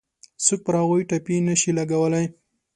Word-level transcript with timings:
څوک 0.45 0.59
پر 0.65 0.75
هغوی 0.81 1.07
ټاپې 1.09 1.35
نه 1.47 1.53
شي 1.59 1.71
لګولای. 1.79 2.25